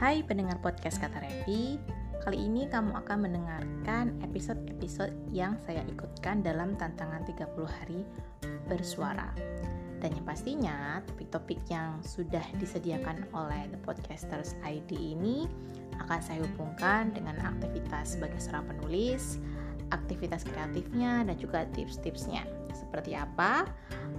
Hai 0.00 0.24
pendengar 0.24 0.56
podcast 0.64 0.96
Kata 0.96 1.20
Revi, 1.20 1.76
kali 2.24 2.48
ini 2.48 2.64
kamu 2.72 3.04
akan 3.04 3.20
mendengarkan 3.20 4.16
episode-episode 4.24 5.12
yang 5.28 5.60
saya 5.60 5.84
ikutkan 5.92 6.40
dalam 6.40 6.72
tantangan 6.80 7.20
30 7.28 7.68
hari 7.68 8.08
bersuara. 8.64 9.28
Dan 10.00 10.16
yang 10.16 10.24
pastinya 10.24 11.04
topik-topik 11.04 11.60
yang 11.68 12.00
sudah 12.00 12.40
disediakan 12.56 13.28
oleh 13.36 13.68
The 13.68 13.76
Podcasters 13.84 14.56
ID 14.64 15.20
ini 15.20 15.44
akan 16.00 16.20
saya 16.24 16.48
hubungkan 16.48 17.12
dengan 17.12 17.36
aktivitas 17.36 18.16
sebagai 18.16 18.40
seorang 18.40 18.72
penulis, 18.72 19.36
aktivitas 19.92 20.48
kreatifnya, 20.48 21.28
dan 21.28 21.36
juga 21.36 21.68
tips-tipsnya. 21.76 22.48
Seperti 22.72 23.20
apa? 23.20 23.68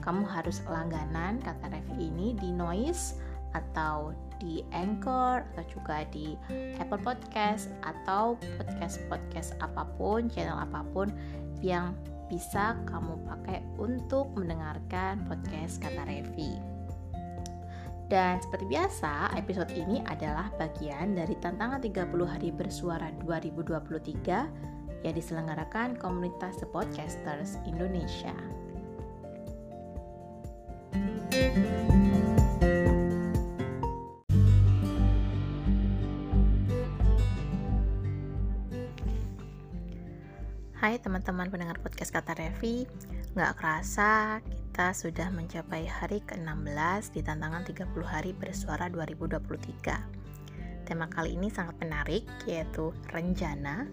Kamu 0.05 0.29
harus 0.29 0.61
langganan 0.69 1.41
kata 1.41 1.73
Revi 1.73 2.05
ini 2.13 2.37
di 2.37 2.53
Noise 2.53 3.30
atau 3.53 4.15
di 4.41 4.65
Anchor 4.73 5.45
atau 5.53 5.65
juga 5.69 6.01
di 6.09 6.33
Apple 6.81 7.01
Podcast 7.05 7.69
atau 7.85 8.35
podcast-podcast 8.57 9.53
apa 9.61 9.85
pun, 9.95 10.25
channel 10.33 10.57
apa 10.57 10.81
pun 10.89 11.13
yang 11.61 11.93
bisa 12.31 12.79
kamu 12.87 13.19
pakai 13.27 13.59
untuk 13.77 14.31
mendengarkan 14.33 15.21
podcast 15.27 15.83
kata 15.83 16.07
Revi. 16.07 16.57
Dan 18.11 18.43
seperti 18.43 18.67
biasa, 18.67 19.31
episode 19.39 19.71
ini 19.71 20.03
adalah 20.03 20.51
bagian 20.59 21.15
dari 21.15 21.31
tantangan 21.39 21.79
30 21.79 22.11
hari 22.27 22.51
bersuara 22.51 23.07
2023 23.23 25.07
yang 25.07 25.15
diselenggarakan 25.15 25.95
komunitas 25.95 26.59
The 26.59 26.67
Podcasters 26.67 27.55
Indonesia. 27.63 28.35
Hai 40.81 40.97
teman-teman 40.97 41.45
pendengar 41.53 41.77
podcast 41.77 42.09
Kata 42.09 42.33
Revi. 42.33 42.89
Nggak 43.37 43.53
kerasa 43.53 44.41
kita 44.41 44.97
sudah 44.97 45.29
mencapai 45.29 45.85
hari 45.85 46.25
ke-16 46.25 47.13
di 47.13 47.21
tantangan 47.21 47.61
30 47.69 47.85
hari 48.01 48.33
bersuara 48.33 48.89
2023 48.89 50.89
Tema 50.89 51.05
kali 51.05 51.37
ini 51.37 51.53
sangat 51.53 51.77
menarik 51.77 52.25
yaitu 52.49 52.97
rencana. 53.13 53.85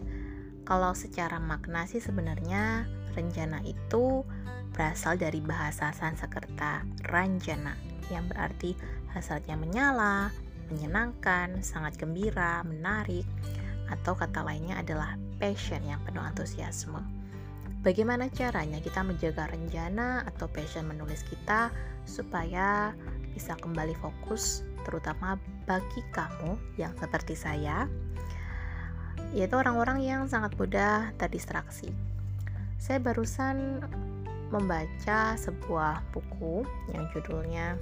Kalau 0.65 0.97
secara 0.97 1.37
makna 1.37 1.85
sih 1.85 2.01
sebenarnya 2.01 2.89
rencana 3.13 3.61
itu 3.69 4.25
berasal 4.73 5.21
dari 5.21 5.45
bahasa 5.45 5.93
Sanskerta 5.93 6.89
ranjana 7.05 7.77
yang 8.09 8.25
berarti 8.33 8.73
hasratnya 9.13 9.61
menyala, 9.61 10.33
menyenangkan, 10.73 11.61
sangat 11.61 12.01
gembira, 12.01 12.65
menarik, 12.65 13.29
atau 13.89 14.17
kata 14.17 14.45
lainnya 14.45 14.81
adalah 14.81 15.17
passion 15.41 15.81
yang 15.85 16.01
penuh 16.05 16.21
antusiasme. 16.23 17.01
Bagaimana 17.81 18.27
caranya 18.29 18.83
kita 18.83 19.07
menjaga 19.07 19.49
rencana 19.49 20.27
atau 20.27 20.51
passion 20.51 20.85
menulis 20.85 21.23
kita 21.25 21.71
supaya 22.05 22.93
bisa 23.33 23.55
kembali 23.55 23.95
fokus 24.03 24.67
terutama 24.83 25.39
bagi 25.69 26.03
kamu 26.11 26.59
yang 26.81 26.91
seperti 26.99 27.39
saya 27.39 27.87
yaitu 29.37 29.55
orang-orang 29.61 30.01
yang 30.01 30.23
sangat 30.25 30.57
mudah 30.57 31.13
terdistraksi. 31.21 31.93
Saya 32.81 33.03
barusan 33.03 33.85
membaca 34.49 35.37
sebuah 35.37 36.01
buku 36.17 36.65
yang 36.97 37.05
judulnya 37.13 37.77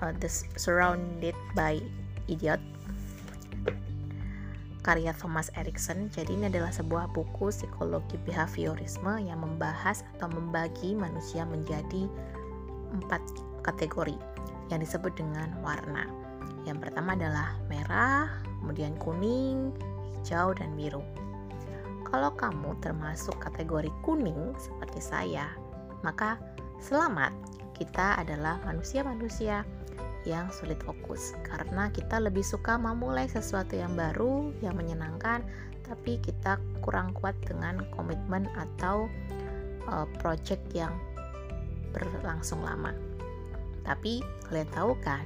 uh, 0.00 0.12
The 0.16 0.30
Surrounded 0.56 1.36
by 1.52 1.82
Idiot 2.24 2.62
karya 4.88 5.12
Thomas 5.12 5.52
Erikson. 5.52 6.08
Jadi 6.08 6.32
ini 6.32 6.48
adalah 6.48 6.72
sebuah 6.72 7.12
buku 7.12 7.52
psikologi 7.52 8.16
behaviorisme 8.24 9.20
yang 9.20 9.44
membahas 9.44 10.00
atau 10.16 10.32
membagi 10.32 10.96
manusia 10.96 11.44
menjadi 11.44 12.08
empat 12.96 13.20
kategori 13.60 14.16
yang 14.72 14.80
disebut 14.80 15.12
dengan 15.12 15.52
warna. 15.60 16.08
Yang 16.64 16.88
pertama 16.88 17.12
adalah 17.12 17.60
merah, 17.68 18.32
kemudian 18.64 18.96
kuning, 18.96 19.76
hijau, 20.16 20.56
dan 20.56 20.72
biru. 20.72 21.04
Kalau 22.08 22.32
kamu 22.32 22.72
termasuk 22.80 23.36
kategori 23.44 23.92
kuning 24.00 24.56
seperti 24.56 25.04
saya, 25.04 25.52
maka 26.00 26.40
selamat, 26.80 27.36
kita 27.76 28.16
adalah 28.24 28.56
manusia-manusia 28.64 29.68
yang 30.26 30.50
sulit 30.50 30.80
fokus 30.82 31.34
karena 31.46 31.92
kita 31.94 32.18
lebih 32.18 32.42
suka 32.42 32.74
memulai 32.74 33.30
sesuatu 33.30 33.78
yang 33.78 33.94
baru, 33.94 34.50
yang 34.64 34.74
menyenangkan, 34.74 35.44
tapi 35.86 36.18
kita 36.20 36.58
kurang 36.82 37.14
kuat 37.16 37.34
dengan 37.46 37.84
komitmen 37.94 38.50
atau 38.54 39.06
uh, 39.88 40.06
project 40.20 40.62
yang 40.74 40.92
berlangsung 41.94 42.60
lama. 42.60 42.92
Tapi 43.88 44.20
kalian 44.44 44.68
tahu 44.74 44.92
kan, 45.00 45.24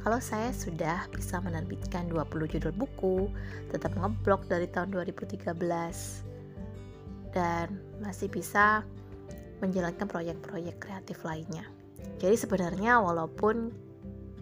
kalau 0.00 0.18
saya 0.18 0.50
sudah 0.50 1.06
bisa 1.14 1.38
menerbitkan 1.38 2.10
20 2.10 2.52
judul 2.56 2.72
buku, 2.74 3.30
tetap 3.70 3.94
ngeblok 3.94 4.48
dari 4.50 4.66
tahun 4.66 4.90
2013 4.90 5.54
dan 7.30 7.70
masih 8.02 8.26
bisa 8.26 8.82
menjalankan 9.62 10.08
proyek-proyek 10.10 10.80
kreatif 10.82 11.22
lainnya. 11.22 11.62
Jadi 12.18 12.36
sebenarnya 12.36 12.98
walaupun 12.98 13.70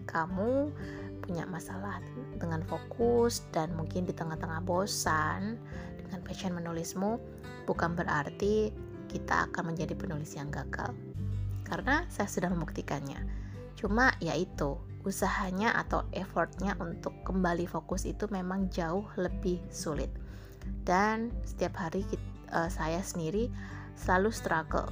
kamu 0.09 0.73
punya 1.21 1.45
masalah 1.45 2.01
dengan 2.41 2.65
fokus 2.65 3.45
dan 3.53 3.69
mungkin 3.77 4.09
di 4.09 4.13
tengah-tengah 4.17 4.65
bosan 4.65 5.61
dengan 6.01 6.25
passion 6.25 6.57
menulismu, 6.57 7.21
bukan 7.69 7.93
berarti 7.93 8.73
kita 9.05 9.45
akan 9.53 9.73
menjadi 9.73 9.93
penulis 9.93 10.33
yang 10.33 10.49
gagal. 10.49 10.89
Karena 11.61 12.01
saya 12.09 12.25
sudah 12.25 12.49
membuktikannya. 12.49 13.21
Cuma 13.77 14.09
yaitu 14.17 14.73
usahanya 15.05 15.71
atau 15.77 16.03
effortnya 16.11 16.73
untuk 16.81 17.13
kembali 17.23 17.69
fokus 17.69 18.09
itu 18.09 18.25
memang 18.33 18.73
jauh 18.73 19.05
lebih 19.21 19.61
sulit. 19.69 20.09
Dan 20.81 21.29
setiap 21.45 21.77
hari 21.77 22.01
kita, 22.09 22.25
uh, 22.49 22.65
eh, 22.65 22.69
saya 22.73 22.99
sendiri 23.05 23.53
selalu 23.93 24.33
struggle. 24.33 24.89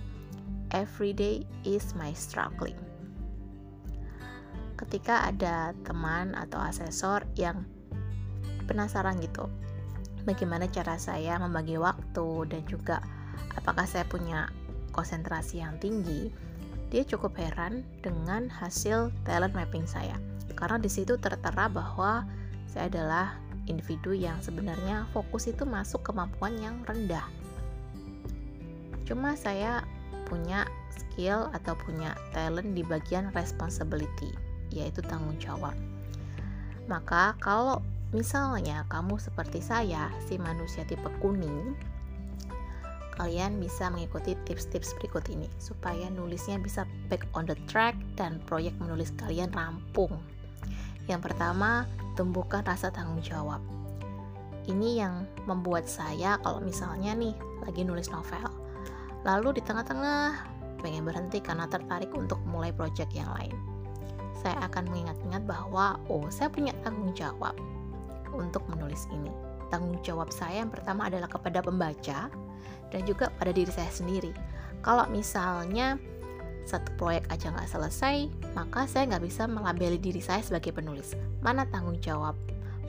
Every 0.69 1.17
day 1.17 1.49
is 1.65 1.97
my 1.97 2.13
struggling 2.13 2.86
ketika 4.77 5.25
ada 5.25 5.73
teman 5.83 6.37
atau 6.37 6.61
asesor 6.61 7.25
yang 7.33 7.65
penasaran 8.69 9.17
gitu 9.19 9.49
bagaimana 10.27 10.67
cara 10.67 10.99
saya 10.99 11.39
membagi 11.39 11.79
waktu 11.79 12.51
dan 12.51 12.61
juga 12.67 12.99
apakah 13.55 13.87
saya 13.87 14.03
punya 14.05 14.51
konsentrasi 14.93 15.63
yang 15.63 15.79
tinggi 15.81 16.29
dia 16.87 17.03
cukup 17.03 17.35
heran 17.35 17.83
dengan 17.99 18.47
hasil 18.47 19.11
talent 19.27 19.51
mapping 19.51 19.83
saya. 19.83 20.15
Karena 20.55 20.79
di 20.79 20.87
situ 20.87 21.19
tertera 21.19 21.67
bahwa 21.67 22.23
saya 22.63 22.87
adalah 22.87 23.35
individu 23.67 24.15
yang 24.15 24.39
sebenarnya 24.39 25.03
fokus 25.11 25.51
itu 25.51 25.67
masuk 25.67 26.07
kemampuan 26.07 26.55
yang 26.63 26.79
rendah. 26.87 27.27
Cuma 29.03 29.35
saya 29.35 29.83
punya 30.27 30.63
skill 30.91 31.51
atau 31.51 31.75
punya 31.75 32.15
talent 32.31 32.75
di 32.75 32.83
bagian 32.83 33.31
responsibility 33.35 34.46
yaitu 34.71 35.03
tanggung 35.03 35.37
jawab. 35.37 35.73
Maka 36.87 37.35
kalau 37.43 37.83
misalnya 38.15 38.87
kamu 38.87 39.19
seperti 39.19 39.59
saya, 39.59 40.07
si 40.23 40.39
manusia 40.39 40.87
tipe 40.87 41.07
kuning, 41.19 41.75
kalian 43.19 43.59
bisa 43.59 43.91
mengikuti 43.91 44.39
tips-tips 44.47 44.95
berikut 45.01 45.27
ini 45.27 45.51
supaya 45.59 46.07
nulisnya 46.13 46.61
bisa 46.61 46.87
back 47.11 47.27
on 47.35 47.43
the 47.43 47.57
track 47.67 47.97
dan 48.15 48.39
proyek 48.47 48.71
menulis 48.79 49.11
kalian 49.19 49.51
rampung. 49.51 50.15
Yang 51.11 51.31
pertama, 51.31 51.83
tumbuhkan 52.15 52.63
rasa 52.63 52.87
tanggung 52.93 53.19
jawab. 53.19 53.59
Ini 54.67 54.89
yang 54.99 55.23
membuat 55.47 55.87
saya 55.87 56.39
kalau 56.43 56.59
misalnya 56.59 57.15
nih 57.15 57.35
lagi 57.63 57.83
nulis 57.83 58.11
novel, 58.11 58.51
lalu 59.23 59.59
di 59.59 59.61
tengah-tengah 59.63 60.55
pengen 60.79 61.07
berhenti 61.07 61.39
karena 61.43 61.65
tertarik 61.67 62.11
untuk 62.13 62.37
mulai 62.45 62.71
proyek 62.71 63.09
yang 63.15 63.31
lain 63.33 63.76
saya 64.39 64.57
akan 64.65 64.89
mengingat-ingat 64.93 65.43
bahwa 65.43 65.97
oh 66.07 66.25
saya 66.29 66.47
punya 66.47 66.73
tanggung 66.85 67.11
jawab 67.17 67.57
untuk 68.33 68.63
menulis 68.69 69.09
ini. 69.09 69.33
Tanggung 69.67 69.99
jawab 70.05 70.31
saya 70.31 70.63
yang 70.63 70.71
pertama 70.71 71.11
adalah 71.11 71.27
kepada 71.27 71.59
pembaca 71.59 72.31
dan 72.93 73.01
juga 73.03 73.33
pada 73.35 73.51
diri 73.51 73.69
saya 73.73 73.89
sendiri. 73.91 74.31
Kalau 74.85 75.09
misalnya 75.11 75.99
satu 76.67 76.91
proyek 76.99 77.27
aja 77.31 77.51
nggak 77.51 77.71
selesai, 77.71 78.27
maka 78.51 78.87
saya 78.87 79.07
nggak 79.07 79.23
bisa 79.23 79.47
melabeli 79.47 79.99
diri 79.99 80.19
saya 80.19 80.43
sebagai 80.43 80.75
penulis. 80.75 81.15
Mana 81.39 81.63
tanggung 81.67 81.99
jawab 82.03 82.35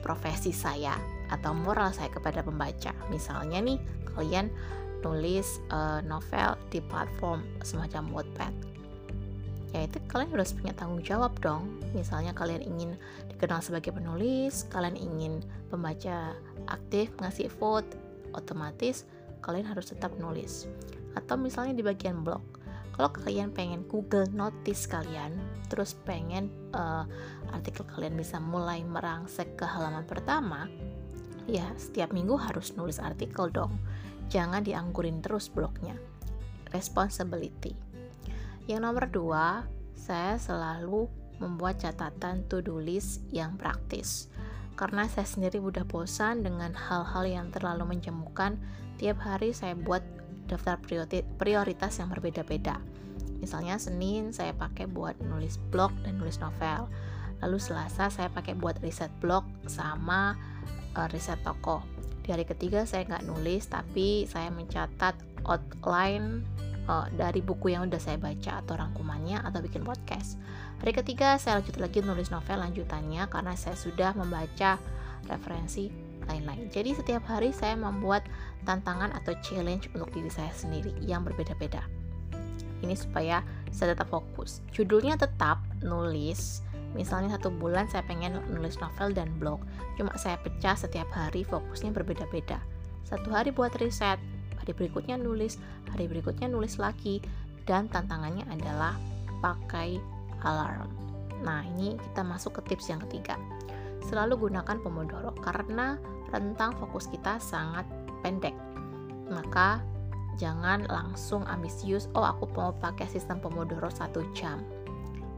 profesi 0.03 0.51
saya 0.51 0.95
atau 1.31 1.55
moral 1.55 1.91
saya 1.95 2.11
kepada 2.11 2.43
pembaca? 2.43 2.91
Misalnya 3.07 3.63
nih, 3.63 3.79
kalian 4.15 4.51
nulis 4.99 5.63
uh, 5.71 6.03
novel 6.03 6.59
di 6.67 6.83
platform 6.83 7.43
semacam 7.63 8.19
Wattpad 8.19 8.78
ya 9.69 9.85
itu 9.85 10.01
kalian 10.09 10.33
harus 10.33 10.53
punya 10.53 10.73
tanggung 10.73 11.01
jawab 11.05 11.33
dong. 11.41 11.69
Misalnya 11.93 12.33
kalian 12.33 12.65
ingin 12.65 12.97
dikenal 13.29 13.61
sebagai 13.61 13.93
penulis 13.93 14.65
kalian 14.73 14.97
ingin 14.97 15.45
pembaca 15.69 16.33
aktif 16.69 17.13
ngasih 17.21 17.49
vote 17.61 17.87
otomatis 18.33 19.05
kalian 19.45 19.65
harus 19.69 19.93
tetap 19.93 20.13
nulis. 20.17 20.65
Atau 21.13 21.37
misalnya 21.37 21.77
di 21.77 21.83
bagian 21.85 22.25
blog 22.25 22.41
kalau 22.99 23.15
kalian 23.15 23.55
pengen 23.55 23.87
Google 23.87 24.27
Notice 24.35 24.83
kalian 24.89 25.31
terus 25.71 25.95
pengen 26.03 26.51
uh, 26.75 27.07
artikel 27.55 27.87
kalian 27.87 28.19
bisa 28.19 28.43
mulai 28.43 28.83
merangsek 28.83 29.55
ke 29.55 29.63
halaman 29.63 30.03
pertama 30.03 30.67
ya 31.47 31.63
setiap 31.79 32.11
minggu 32.11 32.35
harus 32.35 32.75
nulis 32.75 32.99
artikel 32.99 33.47
dong. 33.49 33.77
Jangan 34.29 34.61
dianggurin 34.61 35.25
terus 35.25 35.49
blognya. 35.49 35.97
Responsibility 36.69 37.88
yang 38.69 38.85
nomor 38.85 39.09
dua, 39.09 39.65
saya 39.97 40.37
selalu 40.37 41.09
membuat 41.41 41.81
catatan 41.81 42.45
to-do 42.45 42.77
list 42.77 43.25
yang 43.33 43.57
praktis. 43.57 44.29
Karena 44.77 45.09
saya 45.09 45.25
sendiri 45.25 45.57
udah 45.57 45.89
bosan 45.89 46.45
dengan 46.45 46.77
hal-hal 46.77 47.25
yang 47.25 47.47
terlalu 47.49 47.97
menjemukan, 47.97 48.61
tiap 49.01 49.17
hari 49.25 49.57
saya 49.57 49.73
buat 49.73 50.05
daftar 50.45 50.77
prioritas 51.41 51.97
yang 51.97 52.13
berbeda-beda. 52.13 52.77
Misalnya 53.41 53.81
Senin 53.81 54.29
saya 54.37 54.53
pakai 54.53 54.85
buat 54.85 55.17
nulis 55.17 55.57
blog 55.73 55.89
dan 56.05 56.21
nulis 56.21 56.37
novel. 56.37 56.85
Lalu 57.41 57.57
Selasa 57.57 58.13
saya 58.13 58.29
pakai 58.29 58.53
buat 58.53 58.77
riset 58.85 59.09
blog 59.17 59.49
sama 59.65 60.37
uh, 60.93 61.09
riset 61.09 61.41
toko. 61.41 61.81
Di 62.21 62.37
hari 62.37 62.45
ketiga 62.45 62.85
saya 62.85 63.07
nggak 63.09 63.25
nulis 63.25 63.65
tapi 63.65 64.29
saya 64.29 64.53
mencatat 64.53 65.17
outline 65.47 66.45
uh, 66.89 67.05
dari 67.13 67.45
buku 67.45 67.77
yang 67.77 67.85
udah 67.85 68.01
saya 68.01 68.17
baca 68.17 68.65
atau 68.65 68.73
rangkumannya 68.73 69.45
atau 69.45 69.61
bikin 69.61 69.85
podcast. 69.85 70.41
Hari 70.81 70.91
ketiga 70.97 71.37
saya 71.37 71.61
lanjut 71.61 71.77
lagi 71.77 72.01
nulis 72.01 72.33
novel 72.33 72.57
lanjutannya 72.57 73.29
karena 73.29 73.53
saya 73.53 73.77
sudah 73.77 74.17
membaca 74.17 74.81
referensi 75.29 75.93
lain-lain. 76.25 76.67
Jadi 76.73 76.97
setiap 76.97 77.29
hari 77.29 77.53
saya 77.53 77.77
membuat 77.77 78.25
tantangan 78.65 79.13
atau 79.13 79.37
challenge 79.45 79.87
untuk 79.93 80.09
diri 80.09 80.29
saya 80.33 80.49
sendiri 80.57 80.91
yang 81.05 81.21
berbeda-beda. 81.21 81.85
Ini 82.79 82.95
supaya 82.95 83.43
saya 83.69 83.93
tetap 83.93 84.09
fokus. 84.09 84.63
Judulnya 84.71 85.19
tetap 85.19 85.59
nulis. 85.83 86.63
Misalnya 86.97 87.37
satu 87.37 87.53
bulan 87.53 87.85
saya 87.91 88.01
pengen 88.07 88.39
nulis 88.49 88.79
novel 88.81 89.13
dan 89.13 89.29
blog. 89.37 89.61
Cuma 89.99 90.15
saya 90.15 90.39
pecah 90.41 90.73
setiap 90.73 91.11
hari 91.11 91.45
fokusnya 91.45 91.93
berbeda-beda. 91.93 92.57
Satu 93.05 93.29
hari 93.33 93.51
buat 93.51 93.73
riset, 93.77 94.21
hari 94.59 94.75
berikutnya 94.75 95.15
nulis, 95.15 95.57
hari 95.89 96.05
berikutnya 96.05 96.51
nulis 96.51 96.77
lagi, 96.77 97.23
dan 97.63 97.87
tantangannya 97.87 98.45
adalah 98.51 98.95
pakai 99.39 99.97
alarm. 100.43 100.89
Nah, 101.43 101.63
ini 101.63 101.95
kita 101.95 102.21
masuk 102.23 102.59
ke 102.59 102.73
tips 102.73 102.91
yang 102.91 102.99
ketiga. 103.07 103.39
Selalu 104.03 104.49
gunakan 104.49 104.77
Pomodoro 104.79 105.31
karena 105.39 105.95
rentang 106.31 106.75
fokus 106.79 107.07
kita 107.07 107.39
sangat 107.39 107.87
pendek. 108.23 108.55
Maka 109.29 109.79
jangan 110.35 110.87
langsung 110.87 111.43
ambisius, 111.47 112.07
oh 112.15 112.25
aku 112.25 112.49
mau 112.55 112.75
pakai 112.75 113.07
sistem 113.07 113.39
Pomodoro 113.39 113.87
satu 113.91 114.23
jam. 114.35 114.63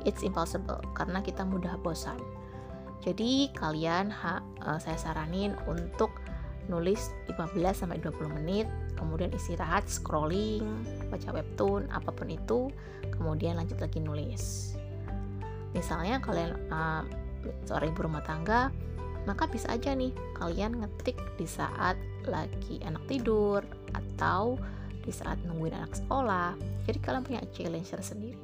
It's 0.01 0.25
impossible 0.25 0.81
karena 0.97 1.21
kita 1.21 1.45
mudah 1.45 1.77
bosan. 1.81 2.17
Jadi 3.01 3.49
kalian 3.57 4.13
ha, 4.13 4.41
uh, 4.61 4.77
saya 4.77 4.97
saranin 4.97 5.57
untuk 5.65 6.13
nulis 6.69 7.09
15 7.33 7.57
sampai 7.73 7.97
20 7.97 8.37
menit 8.37 8.69
kemudian 9.01 9.33
istirahat 9.33 9.89
scrolling 9.89 10.61
baca 11.09 11.33
webtoon 11.33 11.89
apa 11.89 12.13
pun 12.13 12.29
itu 12.29 12.69
kemudian 13.17 13.57
lanjut 13.57 13.81
lagi 13.81 13.97
nulis. 13.97 14.77
Misalnya 15.73 16.21
kalian 16.21 16.53
uh, 16.69 17.01
seorang 17.65 17.89
ibu 17.89 18.05
rumah 18.05 18.21
tangga 18.21 18.69
maka 19.25 19.45
bisa 19.49 19.69
aja 19.73 19.93
nih 19.93 20.13
kalian 20.37 20.81
ngetik 20.81 21.17
di 21.37 21.45
saat 21.49 21.97
lagi 22.25 22.81
anak 22.85 23.01
tidur 23.09 23.61
atau 23.93 24.57
di 25.01 25.09
saat 25.09 25.41
nungguin 25.45 25.73
anak 25.73 25.97
sekolah. 25.97 26.53
Jadi 26.85 26.97
kalian 27.01 27.25
punya 27.25 27.41
challenge 27.53 27.89
tersendiri. 27.89 28.37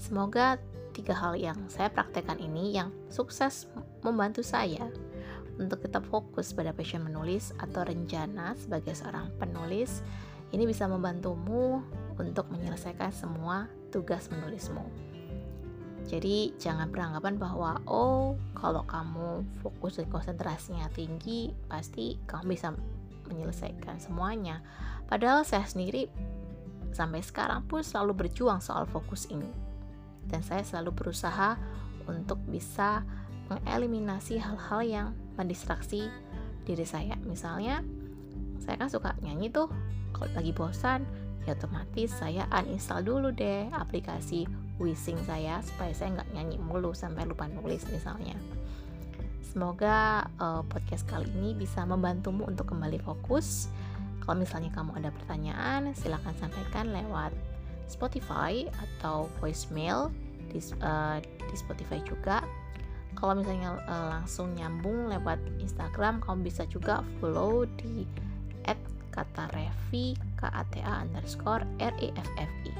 Semoga 0.00 0.56
tiga 0.92 1.16
hal 1.16 1.36
yang 1.40 1.56
saya 1.72 1.88
praktekkan 1.88 2.36
ini 2.36 2.76
yang 2.76 2.92
sukses 3.08 3.68
membantu 4.04 4.44
saya 4.44 4.92
untuk 5.60 5.84
tetap 5.84 6.04
fokus 6.08 6.52
pada 6.56 6.72
passion 6.72 7.04
menulis 7.04 7.52
atau 7.60 7.84
rencana 7.84 8.56
sebagai 8.56 8.96
seorang 8.96 9.28
penulis, 9.36 10.00
ini 10.52 10.68
bisa 10.68 10.84
membantumu 10.88 11.80
untuk 12.20 12.48
menyelesaikan 12.52 13.12
semua 13.12 13.68
tugas 13.92 14.28
menulismu. 14.28 14.84
Jadi 16.08 16.52
jangan 16.58 16.90
beranggapan 16.90 17.38
bahwa 17.38 17.78
oh 17.86 18.34
kalau 18.58 18.82
kamu 18.84 19.46
fokus 19.62 20.02
dan 20.02 20.10
konsentrasinya 20.10 20.90
tinggi 20.90 21.54
pasti 21.70 22.18
kamu 22.26 22.58
bisa 22.58 22.74
menyelesaikan 23.30 24.02
semuanya. 24.02 24.60
Padahal 25.06 25.46
saya 25.46 25.64
sendiri 25.64 26.10
sampai 26.92 27.24
sekarang 27.24 27.64
pun 27.64 27.80
selalu 27.80 28.26
berjuang 28.26 28.60
soal 28.60 28.84
fokus 28.90 29.30
ini. 29.30 29.48
Dan 30.26 30.42
saya 30.44 30.62
selalu 30.62 30.92
berusaha 30.92 31.56
untuk 32.06 32.38
bisa 32.50 33.06
mengeliminasi 33.50 34.38
hal-hal 34.38 34.80
yang 34.82 35.08
mendistraksi 35.36 36.08
diri 36.62 36.86
saya. 36.86 37.18
Misalnya 37.24 37.82
saya 38.62 38.78
kan 38.78 38.88
suka 38.88 39.14
nyanyi 39.20 39.50
tuh. 39.50 39.68
Kalau 40.12 40.28
lagi 40.36 40.52
bosan 40.54 41.02
ya 41.42 41.58
otomatis 41.58 42.14
saya 42.14 42.46
uninstall 42.54 43.02
dulu 43.02 43.34
deh 43.34 43.66
aplikasi 43.74 44.46
Wishing 44.78 45.18
saya 45.26 45.58
supaya 45.62 45.90
saya 45.94 46.14
nggak 46.18 46.30
nyanyi 46.34 46.56
mulu 46.58 46.94
sampai 46.96 47.26
lupa 47.28 47.46
nulis 47.46 47.86
misalnya. 47.90 48.34
Semoga 49.44 50.26
uh, 50.40 50.64
podcast 50.64 51.04
kali 51.04 51.28
ini 51.38 51.52
bisa 51.52 51.84
membantumu 51.84 52.48
untuk 52.48 52.72
kembali 52.72 52.98
fokus. 53.04 53.68
Kalau 54.24 54.40
misalnya 54.40 54.72
kamu 54.72 54.96
ada 55.02 55.10
pertanyaan 55.12 55.92
silahkan 55.92 56.32
sampaikan 56.40 56.88
lewat 56.94 57.36
Spotify 57.84 58.64
atau 58.70 59.28
voicemail 59.38 60.08
di, 60.48 60.58
uh, 60.80 61.20
di 61.20 61.56
Spotify 61.58 62.00
juga 62.00 62.40
kalau 63.18 63.38
misalnya 63.38 63.78
uh, 63.86 64.06
langsung 64.18 64.52
nyambung 64.56 65.08
lewat 65.12 65.38
Instagram 65.62 66.20
kamu 66.22 66.48
bisa 66.48 66.66
juga 66.66 67.00
follow 67.18 67.64
di 67.78 68.04
@katarevi 69.12 70.16
k 70.36 70.40
a 70.48 70.62
t 70.72 70.80
a 70.80 71.04
underscore 71.04 71.64
r 71.78 71.94
e 72.00 72.08
f 72.16 72.28
f 72.40 72.52
i. 72.64 72.72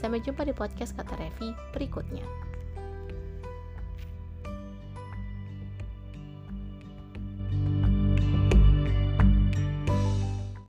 Sampai 0.00 0.24
jumpa 0.24 0.48
di 0.48 0.54
podcast 0.56 0.96
kata 0.96 1.12
Revi 1.18 1.52
berikutnya 1.76 2.49